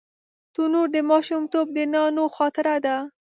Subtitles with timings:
[0.53, 2.95] تنور د ماشومتوب د نانو خاطره ده